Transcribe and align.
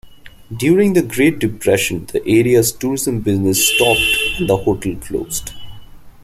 During 0.57 0.93
the 0.93 1.03
Great 1.03 1.37
Depression, 1.37 2.07
the 2.07 2.25
area's 2.25 2.71
tourism 2.71 3.19
business 3.19 3.63
stopped 3.67 4.01
and 4.39 4.49
the 4.49 4.57
hotel 4.57 4.95
closed. 4.95 5.51